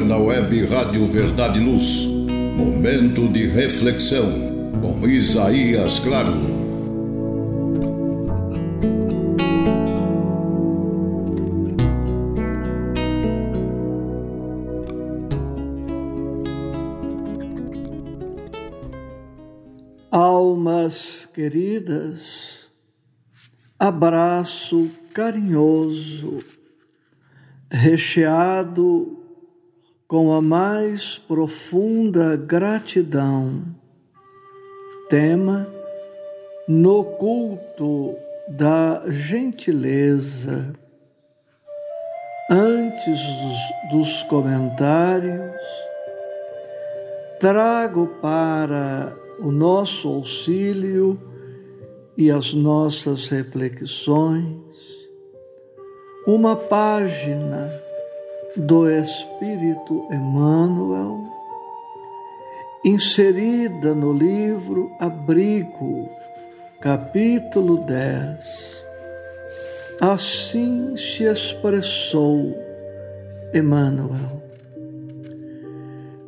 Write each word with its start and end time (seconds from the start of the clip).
agora 0.00 0.04
na 0.04 0.16
web 0.16 0.66
Rádio 0.66 1.06
Verdade 1.06 1.58
e 1.58 1.64
Luz. 1.64 2.06
Momento 2.56 3.28
de 3.28 3.46
reflexão 3.46 4.70
com 4.80 5.06
Isaías 5.06 5.98
Claro. 5.98 6.60
Almas 20.10 21.28
queridas, 21.32 22.68
abraço 23.78 24.90
carinhoso 25.12 26.42
recheado 27.70 29.19
com 30.10 30.32
a 30.32 30.42
mais 30.42 31.18
profunda 31.20 32.36
gratidão. 32.36 33.62
Tema 35.08 35.72
no 36.66 37.04
culto 37.04 38.16
da 38.48 39.04
gentileza. 39.06 40.72
Antes 42.50 43.20
dos 43.92 44.24
comentários, 44.24 45.54
trago 47.38 48.08
para 48.20 49.16
o 49.38 49.52
nosso 49.52 50.08
auxílio 50.08 51.22
e 52.16 52.32
as 52.32 52.52
nossas 52.52 53.28
reflexões 53.28 54.58
uma 56.26 56.56
página 56.56 57.89
do 58.56 58.90
Espírito 58.90 60.06
Emmanuel 60.10 61.20
inserida 62.84 63.94
no 63.94 64.12
livro 64.12 64.90
Abrigo, 64.98 66.08
capítulo 66.80 67.84
10. 67.84 68.86
Assim 70.00 70.96
se 70.96 71.24
expressou 71.24 72.56
Emmanuel. 73.54 74.42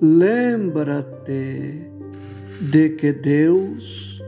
Lembra-te 0.00 1.90
de 2.60 2.90
que 2.90 3.12
Deus 3.12 4.22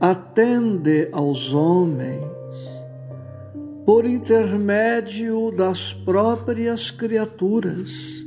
atende 0.00 1.08
aos 1.12 1.52
homens 1.52 2.43
por 3.84 4.06
intermédio 4.06 5.50
das 5.50 5.92
próprias 5.92 6.90
criaturas 6.90 8.24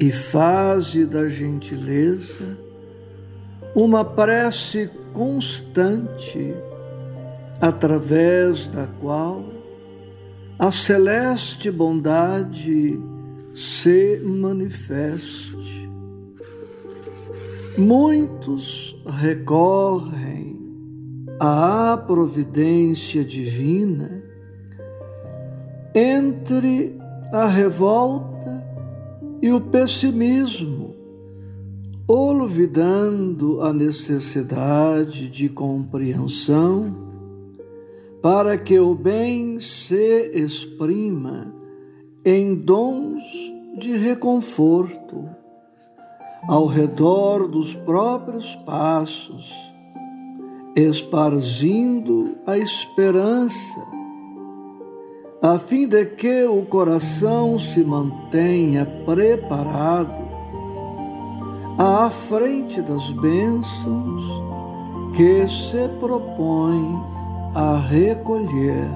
e 0.00 0.10
faze 0.10 1.06
da 1.06 1.28
gentileza 1.28 2.58
uma 3.74 4.04
prece 4.04 4.90
constante 5.12 6.54
através 7.60 8.66
da 8.68 8.86
qual 8.86 9.44
a 10.58 10.70
celeste 10.70 11.70
bondade 11.70 13.00
se 13.54 14.20
manifeste. 14.24 15.90
Muitos 17.76 18.96
recorrem 19.06 20.51
à 21.44 21.96
providência 21.96 23.24
divina 23.24 24.22
entre 25.92 26.96
a 27.32 27.46
revolta 27.46 28.64
e 29.42 29.50
o 29.50 29.60
pessimismo, 29.60 30.94
olvidando 32.06 33.60
a 33.60 33.72
necessidade 33.72 35.28
de 35.28 35.48
compreensão 35.48 36.94
para 38.22 38.56
que 38.56 38.78
o 38.78 38.94
bem 38.94 39.58
se 39.58 40.30
exprima 40.32 41.52
em 42.24 42.54
dons 42.54 43.20
de 43.76 43.96
reconforto 43.96 45.28
ao 46.46 46.66
redor 46.66 47.48
dos 47.48 47.74
próprios 47.74 48.54
passos 48.64 49.71
esparzindo 50.74 52.36
a 52.46 52.56
esperança, 52.56 53.80
a 55.42 55.58
fim 55.58 55.86
de 55.86 56.06
que 56.06 56.44
o 56.44 56.64
coração 56.64 57.58
se 57.58 57.84
mantenha 57.84 58.86
preparado 59.04 60.22
à 61.78 62.08
frente 62.10 62.80
das 62.80 63.10
bênçãos 63.12 64.22
que 65.14 65.46
se 65.46 65.88
propõe 65.98 67.02
a 67.54 67.78
recolher. 67.78 68.88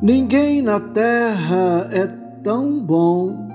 Ninguém 0.00 0.62
na 0.62 0.80
terra 0.80 1.88
é 1.92 2.06
tão 2.42 2.82
bom 2.82 3.48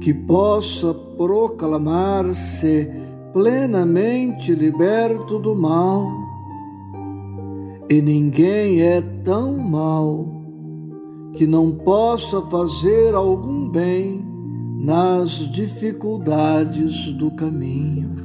que 0.00 0.14
possa 0.14 0.94
proclamar-se 0.94 3.05
plenamente 3.36 4.54
liberto 4.54 5.38
do 5.38 5.54
mal. 5.54 6.10
E 7.86 8.00
ninguém 8.00 8.80
é 8.80 9.02
tão 9.22 9.58
mal 9.58 10.26
que 11.34 11.46
não 11.46 11.70
possa 11.70 12.40
fazer 12.46 13.14
algum 13.14 13.68
bem 13.68 14.24
nas 14.78 15.32
dificuldades 15.52 17.12
do 17.12 17.30
caminho. 17.30 18.16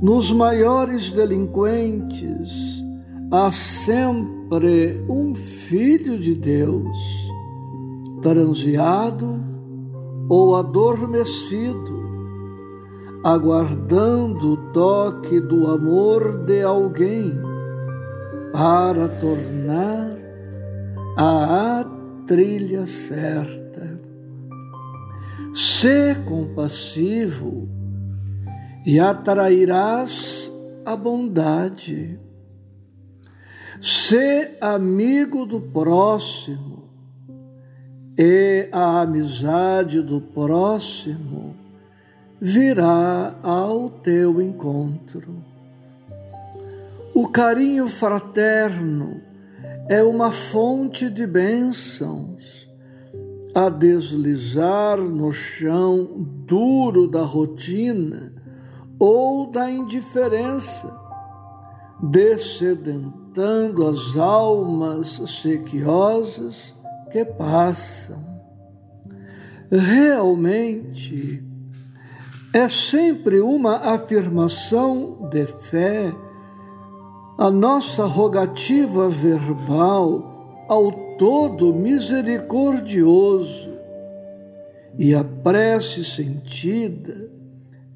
Nos 0.00 0.30
maiores 0.32 1.10
delinquentes 1.10 2.80
há 3.28 3.50
sempre 3.50 5.04
um 5.08 5.34
filho 5.34 6.16
de 6.16 6.36
Deus, 6.36 6.96
transviado 8.22 9.42
ou 10.28 10.54
adormecido, 10.54 12.01
aguardando 13.24 14.54
o 14.54 14.56
toque 14.72 15.38
do 15.38 15.70
amor 15.70 16.38
de 16.38 16.62
alguém 16.62 17.32
para 18.52 19.08
tornar 19.08 20.16
a 21.16 21.84
trilha 22.26 22.84
certa. 22.84 24.00
Sê 25.54 26.16
compassivo 26.26 27.68
e 28.84 28.98
atrairás 28.98 30.52
a 30.84 30.96
bondade. 30.96 32.18
Sê 33.80 34.56
amigo 34.60 35.46
do 35.46 35.60
próximo 35.60 36.90
e 38.18 38.68
a 38.72 39.02
amizade 39.02 40.02
do 40.02 40.20
próximo 40.20 41.61
virá 42.44 43.36
ao 43.40 43.88
teu 43.88 44.42
encontro. 44.42 45.44
O 47.14 47.28
carinho 47.28 47.86
fraterno 47.86 49.20
é 49.88 50.02
uma 50.02 50.32
fonte 50.32 51.08
de 51.08 51.24
bênçãos 51.24 52.68
a 53.54 53.68
deslizar 53.68 54.98
no 54.98 55.32
chão 55.32 56.26
duro 56.44 57.06
da 57.06 57.22
rotina 57.22 58.32
ou 58.98 59.48
da 59.48 59.70
indiferença, 59.70 60.92
descedentando 62.02 63.86
as 63.86 64.16
almas 64.16 65.22
sequiosas 65.40 66.74
que 67.12 67.24
passam. 67.24 68.20
Realmente, 69.70 71.51
é 72.54 72.68
sempre 72.68 73.40
uma 73.40 73.76
afirmação 73.76 75.26
de 75.30 75.46
fé, 75.46 76.12
a 77.38 77.50
nossa 77.50 78.04
rogativa 78.04 79.08
verbal 79.08 80.66
ao 80.68 80.92
todo 81.16 81.72
misericordioso 81.72 83.72
e 84.98 85.14
a 85.14 85.24
prece 85.24 86.04
sentida 86.04 87.30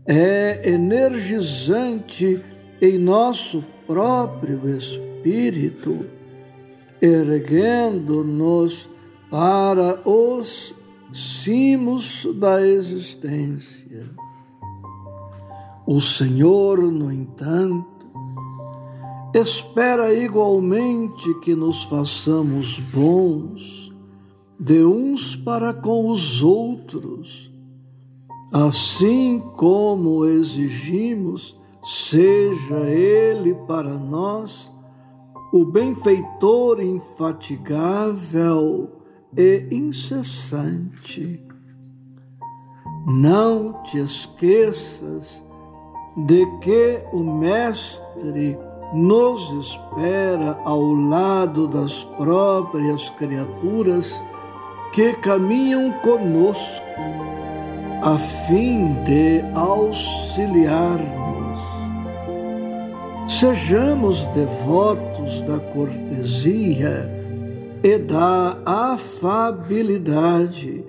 é 0.06 0.70
energizante 0.70 2.43
em 2.81 2.99
nosso 2.99 3.62
próprio 3.87 4.67
espírito, 4.75 6.06
erguendo-nos 7.00 8.88
para 9.31 10.00
os 10.08 10.75
cimos 11.12 12.26
da 12.37 12.67
existência. 12.67 14.26
O 15.87 16.00
Senhor, 16.00 16.81
no 16.91 17.12
entanto, 17.12 18.09
espera 19.33 20.12
igualmente 20.12 21.33
que 21.41 21.55
nos 21.55 21.85
façamos 21.85 22.81
bons 22.93 23.94
de 24.59 24.85
uns 24.85 25.37
para 25.37 25.73
com 25.73 26.11
os 26.11 26.43
outros, 26.43 27.53
assim 28.53 29.41
como 29.55 30.25
exigimos, 30.25 31.56
seja 31.85 32.91
Ele 32.91 33.55
para 33.69 33.97
nós 33.97 34.73
o 35.53 35.65
benfeitor 35.65 36.81
infatigável 36.81 38.91
e 39.37 39.69
incessante. 39.71 41.47
Não 43.06 43.85
te 43.85 43.99
esqueças 43.99 45.45
de 46.17 46.47
que 46.61 47.05
o 47.13 47.23
Mestre 47.23 48.59
nos 48.95 49.53
espera 49.53 50.59
ao 50.65 50.95
lado 50.95 51.69
das 51.69 52.05
próprias 52.05 53.11
criaturas 53.11 54.23
que 54.93 55.13
caminham 55.15 55.93
conosco, 56.01 56.87
a 58.03 58.19
fim 58.19 58.95
de 59.03 59.43
auxiliar-nos. 59.55 61.17
Sejamos 63.27 64.25
devotos 64.27 65.43
da 65.43 65.59
cortesia 65.59 67.11
e 67.83 67.99
da 67.99 68.63
afabilidade 68.65 70.85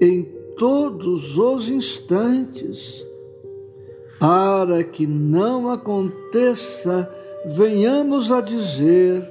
em 0.00 0.22
todos 0.56 1.36
os 1.38 1.68
instantes, 1.68 3.04
para 4.24 4.82
que 4.82 5.06
não 5.06 5.70
aconteça, 5.70 7.14
venhamos 7.44 8.32
a 8.32 8.40
dizer, 8.40 9.22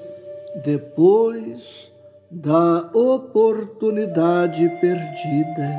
depois 0.63 1.91
da 2.29 2.91
oportunidade 2.93 4.69
perdida. 4.79 5.75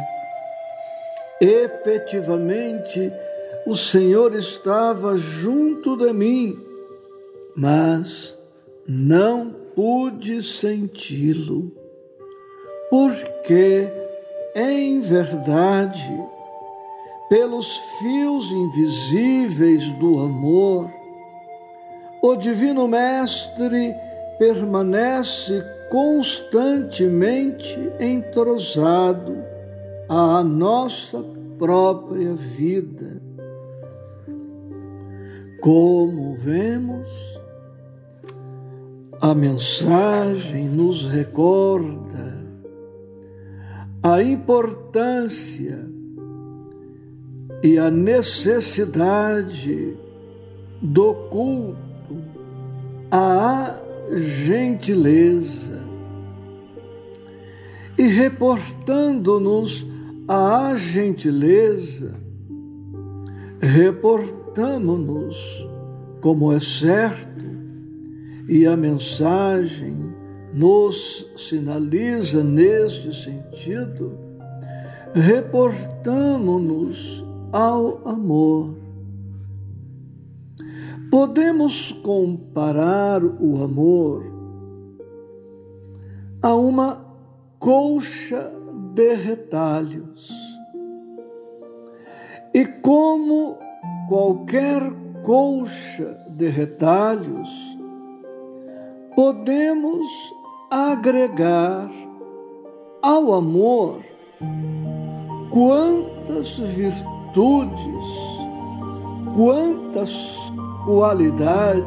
Efetivamente, 1.40 3.12
o 3.64 3.76
Senhor 3.76 4.34
estava 4.34 5.16
junto 5.16 5.96
de 5.96 6.12
mim, 6.12 6.58
mas 7.54 8.36
não 8.84 9.54
pude 9.76 10.42
senti-lo, 10.42 11.70
porque, 12.90 13.88
em 14.56 15.00
verdade, 15.00 16.33
pelos 17.28 17.76
fios 17.98 18.52
invisíveis 18.52 19.92
do 19.94 20.20
amor, 20.20 20.90
o 22.22 22.36
Divino 22.36 22.88
Mestre 22.88 23.94
permanece 24.38 25.62
constantemente 25.90 27.92
entrosado 28.00 29.36
à 30.08 30.42
nossa 30.42 31.22
própria 31.58 32.32
vida. 32.34 33.22
Como 35.60 36.34
vemos, 36.36 37.08
a 39.20 39.34
mensagem 39.34 40.68
nos 40.68 41.04
recorda 41.06 42.44
a 44.02 44.22
importância 44.22 45.93
e 47.64 47.78
a 47.78 47.90
necessidade 47.90 49.96
do 50.82 51.14
culto 51.30 51.78
à 53.10 53.80
gentileza. 54.12 55.82
E 57.96 58.06
reportando-nos 58.06 59.86
à 60.28 60.74
gentileza, 60.76 62.12
reportamos-nos, 63.60 65.66
como 66.20 66.52
é 66.52 66.60
certo, 66.60 67.46
e 68.46 68.66
a 68.66 68.76
mensagem 68.76 69.96
nos 70.52 71.26
sinaliza 71.34 72.44
neste 72.44 73.10
sentido, 73.14 74.18
reportamos-nos 75.14 77.24
ao 77.54 78.00
amor. 78.04 78.76
Podemos 81.08 81.92
comparar 82.02 83.22
o 83.22 83.62
amor 83.62 84.24
a 86.42 86.52
uma 86.56 87.06
colcha 87.60 88.50
de 88.92 89.14
retalhos. 89.14 90.32
E 92.52 92.64
como 92.82 93.56
qualquer 94.08 94.82
colcha 95.22 96.12
de 96.30 96.48
retalhos, 96.48 97.48
podemos 99.14 100.08
agregar 100.72 101.88
ao 103.00 103.32
amor 103.32 104.02
quantas 105.52 106.58
virtudes, 106.58 107.13
quantas 109.34 110.52
qualidades, 110.84 111.84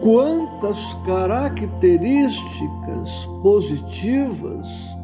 quantas 0.00 0.94
características 1.04 3.28
positivas 3.42 4.96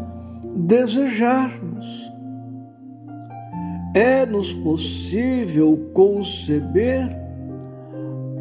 desejarmos. 0.56 2.10
É-nos 3.94 4.54
possível 4.54 5.90
conceber 5.92 7.14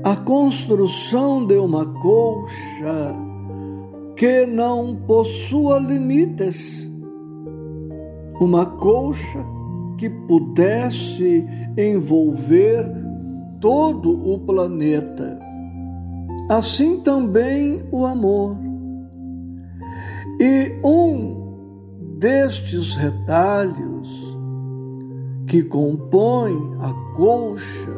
a 0.05 0.15
construção 0.15 1.45
de 1.45 1.57
uma 1.57 1.85
colcha 1.85 3.13
que 4.15 4.45
não 4.45 4.95
possua 4.95 5.79
limites, 5.79 6.89
uma 8.39 8.65
colcha 8.65 9.45
que 9.99 10.09
pudesse 10.09 11.45
envolver 11.77 12.85
todo 13.59 14.11
o 14.33 14.39
planeta 14.39 15.49
assim 16.49 16.99
também 17.01 17.87
o 17.91 18.05
amor. 18.05 18.57
E 20.41 20.79
um 20.83 22.17
destes 22.17 22.95
retalhos 22.95 24.37
que 25.45 25.63
compõe 25.63 26.71
a 26.79 27.15
colcha 27.15 27.91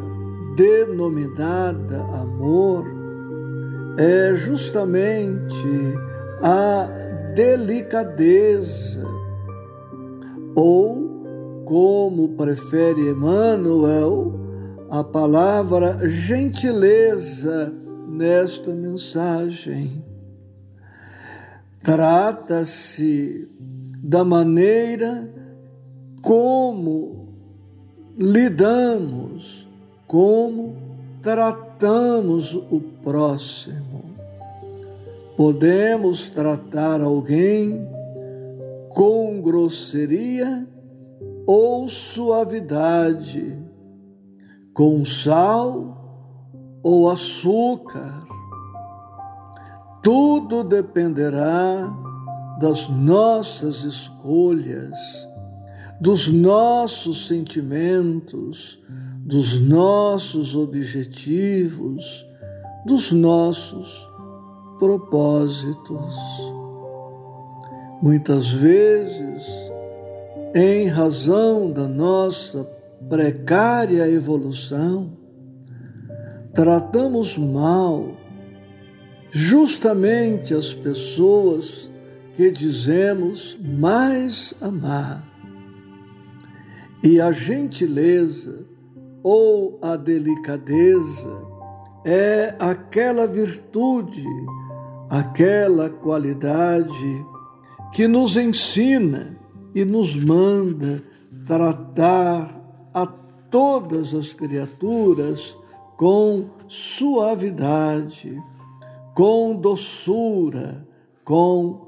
denominada 0.55 2.03
amor 2.21 2.85
é 3.97 4.35
justamente 4.35 5.67
a 6.41 6.89
delicadeza, 7.33 9.05
ou, 10.55 11.00
como 11.71 12.27
prefere 12.27 13.11
Emmanuel, 13.11 14.33
a 14.89 15.05
palavra 15.05 15.97
gentileza 16.05 17.73
nesta 18.09 18.71
mensagem. 18.71 20.03
Trata-se 21.79 23.47
da 24.03 24.25
maneira 24.25 25.33
como 26.21 27.29
lidamos, 28.17 29.65
como 30.05 30.75
tratamos 31.21 32.53
o 32.53 32.81
próximo. 33.01 34.03
Podemos 35.37 36.27
tratar 36.27 36.99
alguém 36.99 37.87
com 38.89 39.41
grosseria 39.41 40.67
ou 41.53 41.85
suavidade, 41.85 43.61
com 44.73 45.03
sal 45.03 46.79
ou 46.81 47.09
açúcar. 47.09 48.25
Tudo 50.01 50.63
dependerá 50.63 51.93
das 52.57 52.87
nossas 52.87 53.83
escolhas, 53.83 54.97
dos 55.99 56.31
nossos 56.31 57.27
sentimentos, 57.27 58.79
dos 59.19 59.59
nossos 59.59 60.55
objetivos, 60.55 62.25
dos 62.85 63.11
nossos 63.11 64.09
propósitos. 64.79 66.15
Muitas 68.01 68.49
vezes, 68.51 69.71
em 70.53 70.87
razão 70.87 71.71
da 71.71 71.87
nossa 71.87 72.63
precária 73.09 74.07
evolução, 74.07 75.17
tratamos 76.53 77.37
mal 77.37 78.17
justamente 79.31 80.53
as 80.53 80.73
pessoas 80.73 81.89
que 82.35 82.51
dizemos 82.51 83.57
mais 83.61 84.53
amar. 84.61 85.23
E 87.03 87.19
a 87.19 87.31
gentileza 87.31 88.65
ou 89.23 89.79
a 89.81 89.95
delicadeza 89.95 91.51
é 92.05 92.55
aquela 92.59 93.25
virtude, 93.25 94.25
aquela 95.09 95.89
qualidade 95.89 97.25
que 97.93 98.07
nos 98.07 98.37
ensina 98.37 99.40
e 99.73 99.85
nos 99.85 100.15
manda 100.15 101.01
tratar 101.45 102.59
a 102.93 103.05
todas 103.05 104.13
as 104.13 104.33
criaturas 104.33 105.57
com 105.97 106.49
suavidade, 106.67 108.41
com 109.13 109.55
doçura, 109.55 110.87
com 111.23 111.87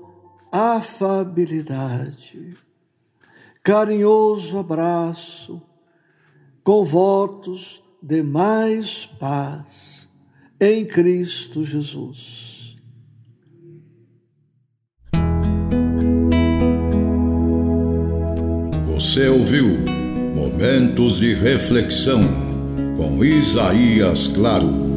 afabilidade. 0.52 2.56
Carinhoso 3.64 4.58
abraço, 4.58 5.62
com 6.64 6.84
votos 6.84 7.82
de 8.02 8.22
mais 8.22 9.06
paz 9.06 10.10
em 10.60 10.86
Cristo 10.86 11.64
Jesus. 11.64 12.53
Você 19.04 19.28
ouviu 19.28 19.68
Momentos 20.34 21.20
de 21.20 21.34
Reflexão 21.34 22.22
com 22.96 23.24
Isaías 23.24 24.28
Claro. 24.28 24.93